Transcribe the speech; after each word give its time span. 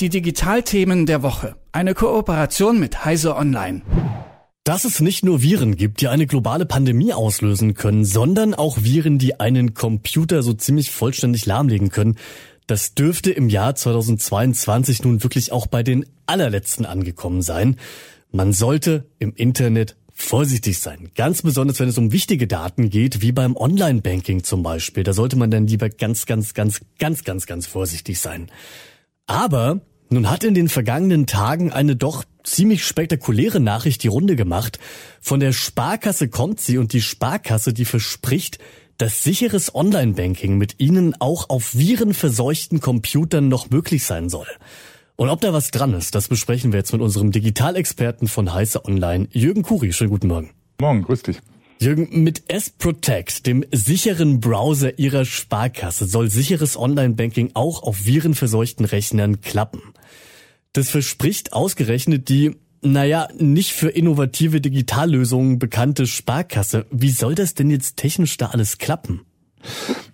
Die 0.00 0.08
Digitalthemen 0.08 1.04
der 1.04 1.22
Woche. 1.22 1.56
Eine 1.72 1.92
Kooperation 1.92 2.80
mit 2.80 3.04
Heise 3.04 3.36
Online. 3.36 3.82
Dass 4.64 4.84
es 4.84 5.00
nicht 5.00 5.26
nur 5.26 5.42
Viren 5.42 5.76
gibt, 5.76 6.00
die 6.00 6.08
eine 6.08 6.26
globale 6.26 6.64
Pandemie 6.64 7.12
auslösen 7.12 7.74
können, 7.74 8.06
sondern 8.06 8.54
auch 8.54 8.82
Viren, 8.82 9.18
die 9.18 9.40
einen 9.40 9.74
Computer 9.74 10.42
so 10.42 10.54
ziemlich 10.54 10.90
vollständig 10.90 11.44
lahmlegen 11.44 11.90
können, 11.90 12.16
das 12.66 12.94
dürfte 12.94 13.30
im 13.30 13.50
Jahr 13.50 13.74
2022 13.74 15.02
nun 15.02 15.22
wirklich 15.22 15.52
auch 15.52 15.66
bei 15.66 15.82
den 15.82 16.06
allerletzten 16.24 16.86
angekommen 16.86 17.42
sein. 17.42 17.76
Man 18.32 18.54
sollte 18.54 19.04
im 19.18 19.34
Internet 19.34 19.96
vorsichtig 20.14 20.78
sein. 20.78 21.10
Ganz 21.14 21.42
besonders, 21.42 21.78
wenn 21.78 21.90
es 21.90 21.98
um 21.98 22.10
wichtige 22.10 22.46
Daten 22.46 22.88
geht, 22.88 23.20
wie 23.20 23.32
beim 23.32 23.54
Online-Banking 23.54 24.44
zum 24.44 24.62
Beispiel. 24.62 25.02
Da 25.04 25.12
sollte 25.12 25.36
man 25.36 25.50
dann 25.50 25.66
lieber 25.66 25.90
ganz, 25.90 26.24
ganz, 26.24 26.54
ganz, 26.54 26.80
ganz, 26.98 27.22
ganz, 27.22 27.44
ganz 27.44 27.66
vorsichtig 27.66 28.18
sein. 28.18 28.50
Aber 29.26 29.82
nun 30.10 30.28
hat 30.28 30.44
in 30.44 30.54
den 30.54 30.68
vergangenen 30.68 31.26
Tagen 31.26 31.72
eine 31.72 31.96
doch 31.96 32.24
ziemlich 32.42 32.84
spektakuläre 32.84 33.60
Nachricht 33.60 34.02
die 34.02 34.08
Runde 34.08 34.36
gemacht. 34.36 34.78
Von 35.20 35.40
der 35.40 35.52
Sparkasse 35.52 36.28
kommt 36.28 36.60
sie 36.60 36.78
und 36.78 36.92
die 36.92 37.00
Sparkasse, 37.00 37.72
die 37.72 37.84
verspricht, 37.84 38.58
dass 38.98 39.22
sicheres 39.22 39.74
Online-Banking 39.74 40.58
mit 40.58 40.78
ihnen 40.78 41.14
auch 41.20 41.48
auf 41.48 41.74
virenverseuchten 41.74 42.80
Computern 42.80 43.48
noch 43.48 43.70
möglich 43.70 44.04
sein 44.04 44.28
soll. 44.28 44.48
Und 45.16 45.28
ob 45.28 45.40
da 45.40 45.52
was 45.52 45.70
dran 45.70 45.94
ist, 45.94 46.14
das 46.14 46.28
besprechen 46.28 46.72
wir 46.72 46.78
jetzt 46.78 46.92
mit 46.92 47.00
unserem 47.00 47.30
Digitalexperten 47.30 48.26
von 48.28 48.52
Heiße 48.52 48.84
Online, 48.84 49.28
Jürgen 49.32 49.62
Kuri. 49.62 49.92
Schönen 49.92 50.10
guten 50.10 50.28
Morgen. 50.28 50.50
Morgen, 50.80 51.02
grüß 51.02 51.22
dich. 51.22 51.40
Jürgen, 51.82 52.22
mit 52.22 52.42
S-Protect, 52.48 53.46
dem 53.46 53.64
sicheren 53.72 54.40
Browser 54.40 54.98
Ihrer 54.98 55.24
Sparkasse, 55.24 56.04
soll 56.04 56.30
sicheres 56.30 56.76
Online-Banking 56.76 57.52
auch 57.54 57.82
auf 57.82 58.04
virenverseuchten 58.04 58.84
Rechnern 58.84 59.40
klappen. 59.40 59.80
Das 60.74 60.90
verspricht 60.90 61.54
ausgerechnet 61.54 62.28
die, 62.28 62.54
naja, 62.82 63.28
nicht 63.38 63.72
für 63.72 63.88
innovative 63.88 64.60
Digitallösungen 64.60 65.58
bekannte 65.58 66.06
Sparkasse. 66.06 66.84
Wie 66.90 67.10
soll 67.10 67.34
das 67.34 67.54
denn 67.54 67.70
jetzt 67.70 67.96
technisch 67.96 68.36
da 68.36 68.48
alles 68.48 68.76
klappen? 68.76 69.22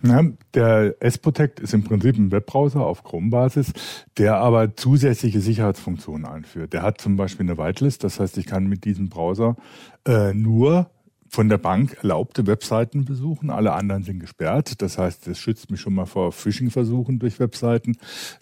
Na, 0.02 0.22
der 0.54 0.94
S-Protect 1.00 1.58
ist 1.58 1.74
im 1.74 1.82
Prinzip 1.82 2.16
ein 2.16 2.30
Webbrowser 2.30 2.86
auf 2.86 3.02
Chrome-Basis, 3.02 3.72
der 4.18 4.36
aber 4.36 4.76
zusätzliche 4.76 5.40
Sicherheitsfunktionen 5.40 6.26
einführt. 6.26 6.72
Der 6.72 6.82
hat 6.82 7.00
zum 7.00 7.16
Beispiel 7.16 7.46
eine 7.46 7.58
Whitelist, 7.58 8.04
das 8.04 8.20
heißt, 8.20 8.38
ich 8.38 8.46
kann 8.46 8.68
mit 8.68 8.84
diesem 8.84 9.08
Browser 9.08 9.56
äh, 10.06 10.32
nur 10.32 10.90
von 11.28 11.48
der 11.48 11.58
Bank 11.58 11.96
erlaubte 12.02 12.46
Webseiten 12.46 13.04
besuchen. 13.04 13.50
Alle 13.50 13.72
anderen 13.72 14.04
sind 14.04 14.20
gesperrt. 14.20 14.80
Das 14.82 14.98
heißt, 14.98 15.26
es 15.28 15.38
schützt 15.38 15.70
mich 15.70 15.80
schon 15.80 15.94
mal 15.94 16.06
vor 16.06 16.32
Phishing-Versuchen 16.32 17.18
durch 17.18 17.40
Webseiten. 17.40 17.96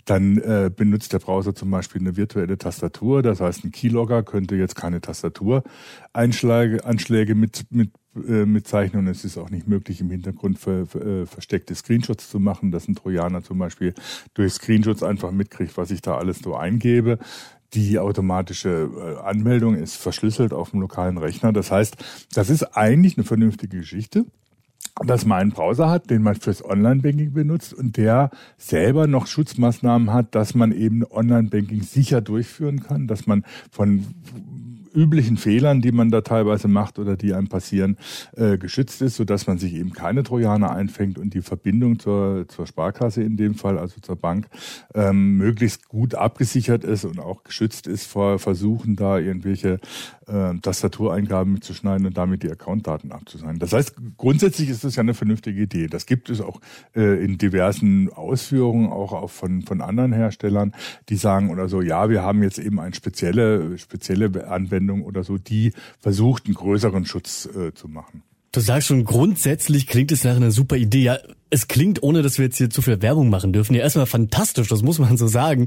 Dann 0.05 0.39
äh, 0.39 0.71
benutzt 0.75 1.13
der 1.13 1.19
Browser 1.19 1.55
zum 1.55 1.71
Beispiel 1.71 2.01
eine 2.01 2.17
virtuelle 2.17 2.59
Tastatur. 2.59 3.23
Das 3.23 3.41
heißt, 3.41 3.65
ein 3.65 3.73
Keylogger 3.73 4.23
könnte 4.23 4.57
jetzt 4.57 4.77
keine 4.77 5.01
Tastatur-Anschläge 5.01 7.35
mit, 7.35 7.67
mit 7.71 7.91
äh, 8.17 8.47
mit 8.47 8.69
Zeichnen. 8.69 9.09
Es 9.09 9.25
ist 9.25 9.39
auch 9.39 9.51
nicht 9.51 9.67
möglich, 9.67 10.01
im 10.01 10.11
Hintergrund 10.11 10.59
ver, 10.59 10.87
ver, 10.87 11.05
äh, 11.05 11.27
versteckte 11.27 11.75
Screenshots 11.75 12.31
zu 12.31 12.39
machen, 12.39 12.71
dass 12.71 12.87
ein 12.87 12.95
Trojaner 12.95 13.43
zum 13.43 13.59
Beispiel 13.59 13.93
durch 14.35 14.53
Screenshots 14.53 15.03
einfach 15.03 15.33
mitkriegt, 15.33 15.77
was 15.77 15.91
ich 15.91 16.01
da 16.01 16.17
alles 16.17 16.39
so 16.39 16.55
eingebe. 16.55 17.19
Die 17.75 17.99
automatische 17.99 18.91
äh, 18.97 19.27
Anmeldung 19.27 19.75
ist 19.75 19.97
verschlüsselt 19.97 20.53
auf 20.53 20.71
dem 20.71 20.81
lokalen 20.81 21.19
Rechner. 21.19 21.53
Das 21.53 21.71
heißt, 21.71 21.97
das 22.35 22.51
ist 22.51 22.77
eigentlich 22.77 23.17
eine 23.17 23.25
vernünftige 23.25 23.79
Geschichte 23.79 24.25
dass 25.03 25.25
man 25.25 25.41
einen 25.41 25.51
Browser 25.51 25.91
hat, 25.91 26.09
den 26.11 26.23
man 26.23 26.37
fürs 26.37 26.65
Online-Banking 26.65 27.33
benutzt 27.33 27.75
und 27.75 27.97
der 27.97 28.31
selber 28.59 29.07
noch 29.07 29.27
Schutzmaßnahmen 29.27 30.13
hat, 30.13 30.35
dass 30.35 30.55
man 30.55 30.71
eben 30.73 31.05
Online-Banking 31.05 31.83
sicher 31.83 32.21
durchführen 32.21 32.81
kann, 32.81 33.09
dass 33.09 33.27
man 33.27 33.45
von 33.71 34.05
üblichen 34.95 35.37
Fehlern, 35.37 35.81
die 35.81 35.93
man 35.93 36.11
da 36.11 36.21
teilweise 36.21 36.69
macht 36.69 36.99
oder 36.99 37.17
die 37.17 37.35
einem 37.35 37.49
passieren, 37.49 37.97
äh, 38.37 38.59
geschützt 38.59 39.03
ist, 39.03 39.17
sodass 39.17 39.47
man 39.47 39.59
sich 39.59 39.75
eben 39.75 39.93
keine 39.93 40.23
Trojaner 40.23 40.71
einfängt 40.71 41.19
und 41.19 41.35
die 41.35 41.43
Verbindung 41.43 41.99
zur, 41.99 42.47
zur 42.49 42.67
Sparkasse 42.67 43.23
in 43.23 43.37
dem 43.37 43.55
Fall, 43.55 43.79
also 43.79 44.01
zur 44.01 44.17
Bank, 44.17 44.47
ähm, 44.95 45.37
möglichst 45.37 45.89
gut 45.89 46.15
abgesichert 46.15 46.85
ist 46.85 47.05
und 47.05 47.19
auch 47.19 47.43
geschützt 47.45 47.87
ist 47.87 48.07
vor 48.07 48.39
Versuchen, 48.39 48.97
da 48.97 49.19
irgendwelche 49.19 49.81
äh, 50.27 50.55
Tastatureingaben 50.61 51.53
mitzuschneiden 51.53 52.07
und 52.07 52.17
damit 52.17 52.43
die 52.43 52.51
Accountdaten 52.51 53.13
abzusagen. 53.13 53.59
Das 53.59 53.73
heißt, 53.73 53.95
grundsätzlich 54.17 54.69
ist 54.69 54.85
das 54.85 54.97
ja 54.97 55.03
eine 55.03 55.15
vernünftige 55.15 55.61
Idee. 55.61 55.87
Das 55.89 56.07
gibt 56.07 56.31
es 56.31 56.41
auch 56.41 56.61
äh, 56.95 57.23
in 57.25 57.39
diversen 57.39 58.11
Ausführungen, 58.13 58.91
auch, 58.91 59.13
auch 59.13 59.31
von, 59.31 59.63
von 59.63 59.81
anderen 59.81 60.13
Herstellern, 60.13 60.73
die 61.09 61.17
sagen 61.17 61.51
oder 61.51 61.69
so, 61.69 61.83
ja, 61.83 62.09
wir 62.09 62.23
haben 62.23 62.43
jetzt 62.43 62.59
eben 62.59 62.81
eine 62.81 62.95
spezielle, 62.95 63.77
spezielle 63.79 64.47
Anwendung 64.49 64.84
oder 64.91 65.25
so, 65.25 65.39
die 65.39 65.73
versucht, 66.01 66.47
einen 66.47 66.55
größeren 66.55 67.05
Schutz 67.07 67.47
äh, 67.47 67.73
zu 67.75 67.89
machen. 67.89 68.23
Du 68.53 68.61
sagst 68.61 68.87
schon, 68.87 69.05
grundsätzlich 69.05 69.89
klingt 69.89 70.13
es 70.13 70.23
nach 70.23 70.37
einer 70.37 70.53
super 70.53 70.77
Idee. 70.77 71.03
Ja, 71.03 71.19
es 71.51 71.67
klingt, 71.67 72.05
ohne 72.05 72.23
dass 72.23 72.39
wir 72.39 72.45
jetzt 72.45 72.59
hier 72.59 72.71
zu 72.71 72.83
viel 72.83 73.03
Werbung 73.03 73.29
machen 73.29 73.53
dürfen, 73.53 73.75
ja 73.75 73.83
erstmal 73.83 74.07
fantastisch, 74.07 74.69
das 74.69 74.83
muss 74.83 75.01
man 75.01 75.17
so 75.17 75.27
sagen. 75.27 75.67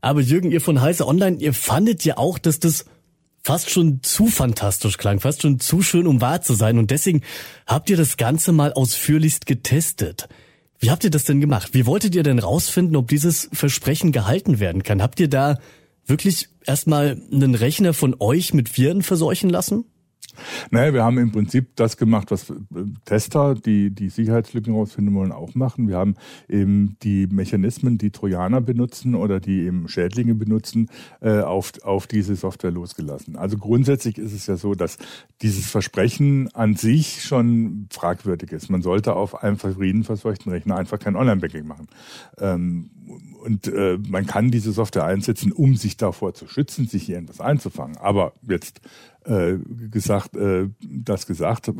Aber 0.00 0.20
Jürgen, 0.20 0.50
ihr 0.50 0.60
von 0.60 0.80
Heiße 0.80 1.06
Online, 1.06 1.36
ihr 1.36 1.54
fandet 1.54 2.04
ja 2.04 2.18
auch, 2.18 2.38
dass 2.38 2.58
das 2.58 2.86
fast 3.44 3.70
schon 3.70 4.02
zu 4.02 4.26
fantastisch 4.26 4.98
klang, 4.98 5.20
fast 5.20 5.42
schon 5.42 5.60
zu 5.60 5.82
schön, 5.82 6.06
um 6.06 6.20
wahr 6.20 6.42
zu 6.42 6.54
sein. 6.54 6.78
Und 6.78 6.90
deswegen 6.90 7.20
habt 7.66 7.88
ihr 7.88 7.96
das 7.96 8.16
Ganze 8.16 8.50
mal 8.50 8.72
ausführlichst 8.72 9.46
getestet. 9.46 10.28
Wie 10.80 10.90
habt 10.90 11.04
ihr 11.04 11.10
das 11.10 11.24
denn 11.24 11.40
gemacht? 11.40 11.70
Wie 11.72 11.86
wolltet 11.86 12.14
ihr 12.14 12.22
denn 12.22 12.38
rausfinden, 12.38 12.96
ob 12.96 13.08
dieses 13.08 13.48
Versprechen 13.52 14.12
gehalten 14.12 14.58
werden 14.58 14.82
kann? 14.82 15.02
Habt 15.02 15.20
ihr 15.20 15.28
da 15.28 15.58
wirklich 16.06 16.48
erstmal 16.66 17.20
einen 17.32 17.54
Rechner 17.54 17.94
von 17.94 18.16
euch 18.18 18.54
mit 18.54 18.76
Viren 18.76 19.02
verseuchen 19.02 19.50
lassen? 19.50 19.84
Naja, 20.70 20.92
wir 20.92 21.04
haben 21.04 21.18
im 21.18 21.32
Prinzip 21.32 21.76
das 21.76 21.96
gemacht, 21.96 22.30
was 22.30 22.50
äh, 22.50 22.54
Tester, 23.04 23.54
die 23.54 23.90
die 23.90 24.08
Sicherheitslücken 24.08 24.74
rausfinden 24.74 25.14
wollen, 25.14 25.32
auch 25.32 25.54
machen. 25.54 25.88
Wir 25.88 25.96
haben 25.96 26.14
eben 26.48 26.96
die 27.02 27.26
Mechanismen, 27.26 27.98
die 27.98 28.10
Trojaner 28.10 28.60
benutzen 28.60 29.14
oder 29.14 29.40
die 29.40 29.62
eben 29.62 29.88
Schädlinge 29.88 30.34
benutzen, 30.34 30.90
äh, 31.20 31.40
auf, 31.40 31.72
auf 31.82 32.06
diese 32.06 32.36
Software 32.36 32.70
losgelassen. 32.70 33.36
Also 33.36 33.58
grundsätzlich 33.58 34.18
ist 34.18 34.32
es 34.32 34.46
ja 34.46 34.56
so, 34.56 34.74
dass 34.74 34.98
dieses 35.42 35.66
Versprechen 35.66 36.48
an 36.54 36.76
sich 36.76 37.22
schon 37.22 37.88
fragwürdig 37.90 38.52
ist. 38.52 38.70
Man 38.70 38.82
sollte 38.82 39.14
auf 39.14 39.42
einem 39.42 39.58
friedensverseuchten 39.58 40.50
Rechner 40.50 40.76
einfach 40.76 40.98
kein 40.98 41.16
Online-Banking 41.16 41.66
machen. 41.66 41.88
Und 43.44 43.68
äh, 43.68 43.98
man 44.08 44.26
kann 44.26 44.50
diese 44.50 44.72
Software 44.72 45.04
einsetzen, 45.04 45.52
um 45.52 45.76
sich 45.76 45.98
davor 45.98 46.32
zu 46.32 46.48
schützen, 46.48 46.86
sich 46.86 47.02
hier 47.02 47.18
etwas 47.18 47.40
einzufangen. 47.40 47.98
Aber 47.98 48.32
jetzt 48.48 48.80
äh, 49.26 49.56
gesagt, 49.90 50.34
äh, 50.34 50.68
das 50.80 51.26
gesagt, 51.26 51.70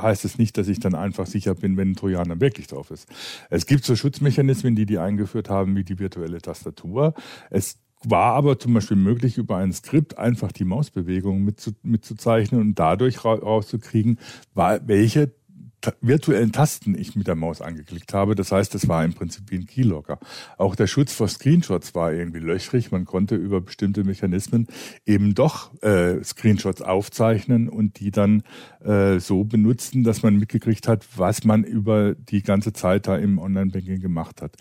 heißt 0.00 0.24
es 0.24 0.38
nicht, 0.38 0.56
dass 0.56 0.68
ich 0.68 0.78
dann 0.78 0.94
einfach 0.94 1.26
sicher 1.26 1.56
bin, 1.56 1.76
wenn 1.76 1.90
ein 1.90 1.96
Trojaner 1.96 2.40
wirklich 2.40 2.68
drauf 2.68 2.92
ist. 2.92 3.08
Es 3.50 3.66
gibt 3.66 3.84
so 3.84 3.96
Schutzmechanismen, 3.96 4.76
die 4.76 4.86
die 4.86 4.98
eingeführt 4.98 5.50
haben, 5.50 5.74
wie 5.74 5.84
die 5.84 5.98
virtuelle 5.98 6.40
Tastatur. 6.40 7.14
Es 7.50 7.78
war 8.04 8.34
aber 8.34 8.58
zum 8.60 8.74
Beispiel 8.74 8.96
möglich, 8.96 9.38
über 9.38 9.56
ein 9.56 9.72
Skript 9.72 10.18
einfach 10.18 10.52
die 10.52 10.64
Mausbewegung 10.64 11.52
mitzuzeichnen 11.82 12.60
und 12.60 12.78
dadurch 12.78 13.24
rauszukriegen, 13.24 14.20
welche 14.54 15.32
virtuellen 16.00 16.52
Tasten 16.52 16.98
ich 16.98 17.14
mit 17.14 17.26
der 17.26 17.34
Maus 17.34 17.60
angeklickt 17.60 18.12
habe. 18.12 18.34
Das 18.34 18.52
heißt, 18.52 18.74
es 18.74 18.88
war 18.88 19.04
im 19.04 19.14
Prinzip 19.14 19.50
wie 19.50 19.56
ein 19.56 19.66
Keylogger. 19.66 20.18
Auch 20.56 20.74
der 20.74 20.86
Schutz 20.86 21.12
vor 21.12 21.28
Screenshots 21.28 21.94
war 21.94 22.12
irgendwie 22.12 22.40
löchrig. 22.40 22.90
Man 22.90 23.04
konnte 23.04 23.36
über 23.36 23.60
bestimmte 23.60 24.04
Mechanismen 24.04 24.66
eben 25.06 25.34
doch 25.34 25.70
äh, 25.82 26.22
Screenshots 26.24 26.82
aufzeichnen 26.82 27.68
und 27.68 28.00
die 28.00 28.10
dann 28.10 28.42
äh, 28.84 29.18
so 29.18 29.44
benutzen, 29.44 30.04
dass 30.04 30.22
man 30.22 30.36
mitgekriegt 30.36 30.88
hat, 30.88 31.06
was 31.16 31.44
man 31.44 31.64
über 31.64 32.14
die 32.14 32.42
ganze 32.42 32.72
Zeit 32.72 33.06
da 33.06 33.16
im 33.16 33.38
Online-Banking 33.38 34.00
gemacht 34.00 34.42
hat. 34.42 34.56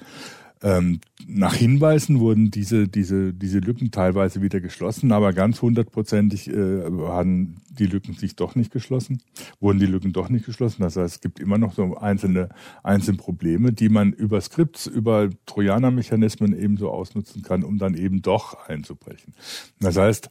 Ähm, 0.64 1.02
nach 1.28 1.54
Hinweisen 1.54 2.20
wurden 2.20 2.50
diese, 2.50 2.88
diese, 2.88 3.34
diese 3.34 3.60
Lücken 3.60 3.92
teilweise 3.92 4.42
wieder 4.42 4.60
geschlossen, 4.60 5.12
aber 5.12 5.34
ganz 5.34 5.62
hundertprozentig 5.62 6.50
äh, 6.50 6.84
haben 7.08 7.58
die 7.70 7.86
Lücken 7.86 8.14
sich 8.16 8.36
doch 8.36 8.56
nicht 8.56 8.72
geschlossen, 8.72 9.22
wurden 9.60 9.80
die 9.80 9.86
Lücken 9.86 10.14
doch 10.14 10.30
nicht 10.30 10.46
geschlossen. 10.46 10.82
Das 10.82 10.96
heißt, 10.96 11.16
es 11.16 11.22
gibt 11.22 11.40
immer 11.40 11.58
noch 11.58 11.74
so 11.74 11.98
einzelne, 11.98 12.50
einzelne 12.84 13.18
Probleme, 13.18 13.72
die 13.72 13.90
man 13.90 14.14
über 14.14 14.42
Skripts, 14.42 14.88
über 14.88 15.30
Trojaner-Mechanismen 15.46 16.58
ebenso 16.58 16.90
ausnutzen 16.90 17.44
kann, 17.44 17.64
um 17.64 17.78
dann 17.78 17.94
eben 17.94 18.22
doch 18.22 18.68
einzubrechen. 18.68 19.34
Das 19.80 19.98
heißt, 19.98 20.30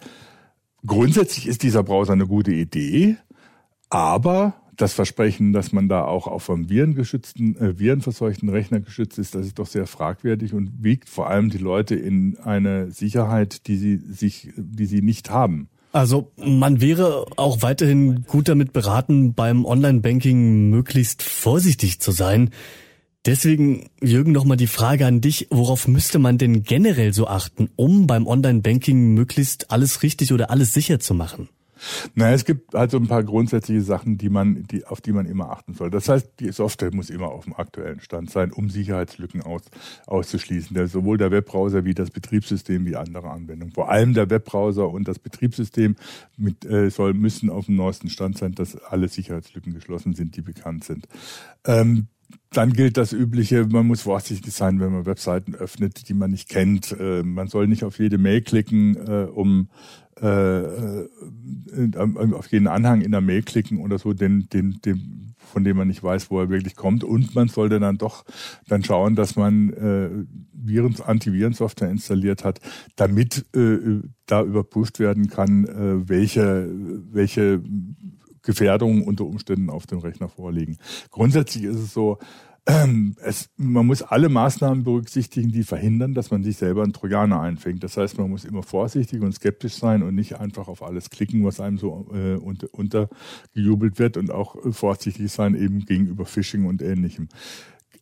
grundsätzlich 0.85 1.47
ist 1.47 1.63
dieser 1.63 1.85
Browser 1.85 2.15
eine 2.15 2.27
gute 2.27 2.53
Idee, 2.53 3.17
aber 3.91 4.55
das 4.77 4.93
Versprechen, 4.93 5.53
dass 5.53 5.73
man 5.73 5.89
da 5.89 6.05
auch 6.05 6.27
auf 6.27 6.51
einem 6.51 6.69
virengeschützten, 6.69 7.57
äh, 7.57 7.79
virenverseuchten 7.79 8.49
Rechner 8.49 8.81
geschützt 8.81 9.19
ist, 9.19 9.35
das 9.35 9.47
ist 9.47 9.59
doch 9.59 9.67
sehr 9.67 9.87
fragwürdig 9.87 10.55
und 10.55 10.83
wiegt 10.83 11.09
vor 11.09 11.29
allem 11.29 11.51
die 11.51 11.59
Leute 11.59 11.95
in 11.95 12.39
eine 12.39 12.91
Sicherheit, 12.91 13.67
die 13.67 13.77
sie 13.77 13.97
sich, 13.97 14.51
die 14.57 14.87
sie 14.87 15.03
nicht 15.03 15.31
haben. 15.31 15.69
Also 15.93 16.31
man 16.37 16.81
wäre 16.81 17.25
auch 17.37 17.63
weiterhin 17.63 18.25
gut 18.25 18.49
damit 18.49 18.73
beraten, 18.73 19.33
beim 19.33 19.65
Online-Banking 19.65 20.69
möglichst 20.69 21.23
vorsichtig 21.23 22.01
zu 22.01 22.13
sein. 22.13 22.51
Deswegen, 23.25 23.89
Jürgen, 24.03 24.33
nochmal 24.33 24.57
die 24.57 24.67
Frage 24.67 25.07
an 25.07 25.21
dich. 25.21 25.49
Worauf 25.51 25.89
müsste 25.89 26.19
man 26.19 26.39
denn 26.39 26.63
generell 26.63 27.13
so 27.13 27.27
achten, 27.27 27.71
um 27.77 28.07
beim 28.07 28.27
Online-Banking 28.27 29.15
möglichst 29.15 29.71
alles 29.71 30.03
richtig 30.03 30.33
oder 30.33 30.51
alles 30.51 30.75
sicher 30.75 31.01
zu 31.01 31.15
machen? 31.15 31.49
Naja, 32.15 32.35
es 32.35 32.45
gibt 32.45 32.75
halt 32.75 32.91
so 32.91 32.97
ein 32.97 33.07
paar 33.07 33.23
grundsätzliche 33.23 33.83
Sachen, 33.83 34.19
die 34.19 34.29
man, 34.29 34.65
die, 34.65 34.85
auf 34.85 35.01
die 35.01 35.13
man 35.13 35.27
immer 35.27 35.51
achten 35.51 35.75
soll. 35.75 35.91
Das 35.91 36.09
heißt, 36.09 36.41
die 36.41 36.51
Software 36.53 36.95
muss 36.95 37.11
immer 37.11 37.29
auf 37.29 37.45
dem 37.45 37.55
aktuellen 37.55 38.01
Stand 38.01 38.31
sein, 38.31 38.53
um 38.53 38.71
Sicherheitslücken 38.71 39.43
aus, 39.43 39.63
auszuschließen. 40.07 40.75
Der, 40.75 40.89
sowohl 40.89 41.19
der 41.19 41.31
Webbrowser 41.31 41.85
wie 41.85 41.95
das 41.95 42.11
Betriebssystem 42.11 42.85
wie 42.87 42.97
andere 42.97 43.31
Anwendungen. 43.31 43.75
Vor 43.75 43.91
allem 43.91 44.15
der 44.15 44.31
Webbrowser 44.31 44.89
und 44.89 45.09
das 45.09 45.19
Betriebssystem 45.19 45.97
mit, 46.37 46.65
äh, 46.65 46.91
soll, 46.91 47.15
müssen 47.15 47.51
auf 47.51 47.67
dem 47.67 47.77
neuesten 47.77 48.09
Stand 48.09 48.39
sein, 48.39 48.53
dass 48.53 48.77
alle 48.77 49.09
Sicherheitslücken 49.09 49.75
geschlossen 49.75 50.15
sind, 50.15 50.37
die 50.37 50.43
bekannt 50.43 50.85
sind. 50.85 51.07
Ähm, 51.65 52.09
dann 52.51 52.73
gilt 52.73 52.97
das 52.97 53.13
Übliche, 53.13 53.67
man 53.67 53.87
muss 53.87 54.03
vorsichtig 54.03 54.53
sein, 54.53 54.81
wenn 54.81 54.93
man 54.93 55.07
Webseiten 55.07 55.55
öffnet, 55.55 56.09
die 56.09 56.15
man 56.15 56.31
nicht 56.31 56.49
kennt. 56.49 56.97
Äh, 56.99 57.23
man 57.23 57.49
soll 57.49 57.67
nicht 57.67 57.85
auf 57.85 57.99
jede 57.99 58.19
Mail 58.19 58.41
klicken, 58.41 58.97
äh, 58.97 59.27
um 59.27 59.69
auf 60.23 61.09
jeden 62.51 62.69
Anhang 62.69 63.03
in 63.03 63.13
der 63.13 63.21
Mail 63.21 63.43
klicken 63.43 63.81
oder 63.81 63.99
so, 63.99 64.15
den, 64.15 64.49
den, 64.49 64.81
den, 64.85 65.35
von 65.37 65.63
dem 65.63 65.77
man 65.77 65.89
nicht 65.89 66.03
weiß, 66.03 66.31
wo 66.31 66.41
er 66.41 66.49
wirklich 66.49 66.75
kommt. 66.75 67.05
Und 67.05 67.35
man 67.35 67.49
sollte 67.49 67.79
dann 67.81 67.99
doch 67.99 68.25
dann 68.67 68.83
schauen, 68.83 69.15
dass 69.15 69.37
man 69.37 69.71
äh, 69.71 70.11
Viren, 70.53 70.97
Antivirensoftware 71.01 71.91
installiert 71.91 72.45
hat, 72.45 72.61
damit 72.97 73.45
äh, 73.55 74.01
da 74.27 74.43
überprüft 74.43 74.99
werden 74.99 75.29
kann, 75.29 75.67
äh, 75.67 76.09
welche, 76.09 76.69
welche 77.13 77.63
Gefährdungen 78.43 79.03
unter 79.03 79.25
Umständen 79.25 79.71
auf 79.71 79.87
dem 79.87 79.99
Rechner 79.99 80.29
vorliegen. 80.29 80.79
Grundsätzlich 81.11 81.65
ist 81.65 81.77
es 81.77 81.93
so, 81.93 82.19
es, 83.23 83.49
man 83.57 83.87
muss 83.87 84.03
alle 84.03 84.29
Maßnahmen 84.29 84.83
berücksichtigen, 84.83 85.53
die 85.53 85.63
verhindern, 85.63 86.15
dass 86.15 86.33
man 86.33 86.43
sich 86.43 86.57
selber 86.57 86.83
einen 86.83 86.93
Trojaner 86.93 87.41
einfängt. 87.41 87.85
Das 87.85 87.97
heißt, 87.97 88.19
man 88.19 88.29
muss 88.29 88.45
immer 88.45 88.65
vorsichtig 88.65 89.23
und 89.23 89.33
skeptisch 89.33 89.75
sein 89.75 90.03
und 90.03 90.17
nicht 90.17 90.41
einfach 90.41 90.67
auf 90.67 90.83
alles 90.83 91.11
klicken, 91.11 91.45
was 91.45 91.61
einem 91.61 91.79
so 91.79 92.09
äh, 92.13 92.35
unter, 92.35 92.67
untergejubelt 92.73 94.01
wird 94.01 94.17
und 94.17 94.33
auch 94.33 94.57
äh, 94.57 94.73
vorsichtig 94.73 95.31
sein 95.31 95.55
eben 95.55 95.85
gegenüber 95.85 96.27
Phishing 96.27 96.67
und 96.67 96.83
ähnlichem. 96.83 97.29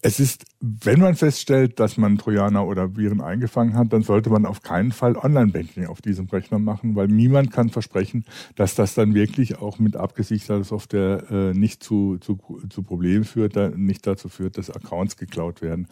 Es 0.07 0.21
ist, 0.21 0.45
wenn 0.61 1.01
man 1.01 1.15
feststellt, 1.15 1.81
dass 1.81 1.97
man 1.97 2.19
Trojaner 2.19 2.67
oder 2.67 2.95
Viren 2.95 3.23
eingefangen 3.23 3.75
hat, 3.75 3.91
dann 3.91 4.03
sollte 4.03 4.29
man 4.29 4.45
auf 4.45 4.61
keinen 4.61 4.93
Fall 4.93 5.17
Online-Banking 5.17 5.87
auf 5.87 6.03
diesem 6.03 6.27
Rechner 6.27 6.59
machen, 6.59 6.95
weil 6.95 7.09
niemand 7.09 7.51
kann 7.51 7.71
versprechen, 7.71 8.27
dass 8.55 8.75
das 8.75 8.93
dann 8.93 9.15
wirklich 9.15 9.57
auch 9.57 9.79
mit 9.79 9.97
abgesicherter 9.97 10.63
Software 10.63 11.25
äh, 11.31 11.55
nicht 11.55 11.83
zu, 11.83 12.19
zu, 12.19 12.39
zu 12.69 12.83
Problemen 12.83 13.25
führt, 13.25 13.57
da, 13.57 13.71
nicht 13.71 14.07
dazu 14.07 14.29
führt, 14.29 14.59
dass 14.59 14.69
Accounts 14.69 15.17
geklaut 15.17 15.63
werden. 15.63 15.89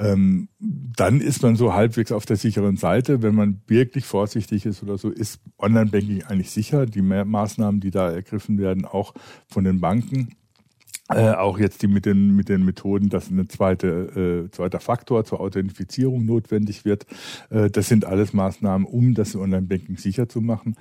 Ähm, 0.00 0.48
dann 0.58 1.20
ist 1.20 1.44
man 1.44 1.54
so 1.54 1.74
halbwegs 1.74 2.10
auf 2.10 2.26
der 2.26 2.36
sicheren 2.36 2.76
Seite. 2.76 3.22
Wenn 3.22 3.36
man 3.36 3.62
wirklich 3.68 4.04
vorsichtig 4.04 4.66
ist 4.66 4.82
oder 4.82 4.98
so, 4.98 5.10
ist 5.10 5.38
Online-Banking 5.60 6.24
eigentlich 6.24 6.50
sicher. 6.50 6.86
Die 6.86 7.02
Maßnahmen, 7.02 7.80
die 7.80 7.92
da 7.92 8.10
ergriffen 8.10 8.58
werden, 8.58 8.84
auch 8.84 9.14
von 9.46 9.62
den 9.62 9.80
Banken 9.80 10.34
äh, 11.10 11.32
auch 11.32 11.58
jetzt 11.58 11.82
die 11.82 11.86
mit 11.86 12.06
den, 12.06 12.34
mit 12.34 12.48
den 12.48 12.64
Methoden, 12.64 13.10
dass 13.10 13.30
ein 13.30 13.48
zweite, 13.48 14.46
äh, 14.46 14.50
zweiter 14.50 14.80
Faktor 14.80 15.24
zur 15.24 15.40
Authentifizierung 15.40 16.24
notwendig 16.24 16.84
wird. 16.84 17.06
Äh, 17.50 17.70
das 17.70 17.88
sind 17.88 18.06
alles 18.06 18.32
Maßnahmen, 18.32 18.86
um 18.86 19.14
das 19.14 19.36
Online-Banking 19.36 19.98
sicher 19.98 20.28
zu 20.28 20.40
machen. 20.40 20.76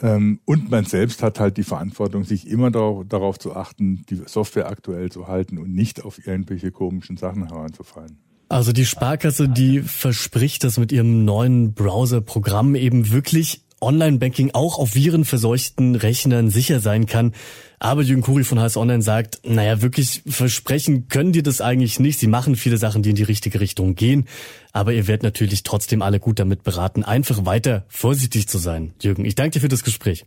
Ähm, 0.00 0.40
und 0.46 0.70
man 0.70 0.84
selbst 0.84 1.22
hat 1.22 1.38
halt 1.38 1.56
die 1.56 1.62
Verantwortung, 1.62 2.24
sich 2.24 2.48
immer 2.48 2.72
darauf, 2.72 3.04
darauf 3.06 3.38
zu 3.38 3.54
achten, 3.54 4.04
die 4.10 4.22
Software 4.26 4.68
aktuell 4.68 5.12
zu 5.12 5.28
halten 5.28 5.58
und 5.58 5.72
nicht 5.72 6.04
auf 6.04 6.26
irgendwelche 6.26 6.72
komischen 6.72 7.16
Sachen 7.16 7.46
heranzufallen. 7.46 8.18
Also 8.48 8.72
die 8.72 8.84
Sparkasse, 8.84 9.48
die 9.48 9.80
verspricht, 9.80 10.64
dass 10.64 10.76
mit 10.76 10.92
ihrem 10.92 11.24
neuen 11.24 11.72
Browser-Programm 11.72 12.74
eben 12.74 13.10
wirklich 13.10 13.62
Online-Banking 13.82 14.52
auch 14.54 14.78
auf 14.78 14.94
virenverseuchten 14.94 15.94
Rechnern 15.94 16.50
sicher 16.50 16.80
sein 16.80 17.06
kann. 17.06 17.32
Aber 17.78 18.02
Jürgen 18.02 18.22
Kuri 18.22 18.44
von 18.44 18.60
HS 18.60 18.76
Online 18.76 19.02
sagt, 19.02 19.40
naja, 19.44 19.82
wirklich 19.82 20.22
versprechen 20.26 21.08
können 21.08 21.32
die 21.32 21.42
das 21.42 21.60
eigentlich 21.60 21.98
nicht. 22.00 22.18
Sie 22.18 22.28
machen 22.28 22.56
viele 22.56 22.78
Sachen, 22.78 23.02
die 23.02 23.10
in 23.10 23.16
die 23.16 23.22
richtige 23.22 23.60
Richtung 23.60 23.94
gehen. 23.94 24.26
Aber 24.72 24.92
ihr 24.92 25.08
werdet 25.08 25.24
natürlich 25.24 25.62
trotzdem 25.62 26.02
alle 26.02 26.20
gut 26.20 26.38
damit 26.38 26.62
beraten, 26.62 27.04
einfach 27.04 27.44
weiter 27.44 27.84
vorsichtig 27.88 28.48
zu 28.48 28.58
sein. 28.58 28.94
Jürgen, 29.00 29.24
ich 29.24 29.34
danke 29.34 29.52
dir 29.52 29.60
für 29.60 29.68
das 29.68 29.84
Gespräch. 29.84 30.24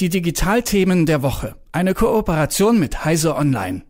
Die 0.00 0.08
Digitalthemen 0.08 1.06
der 1.06 1.22
Woche. 1.22 1.54
Eine 1.70 1.94
Kooperation 1.94 2.80
mit 2.80 3.04
Heise 3.04 3.36
Online. 3.36 3.84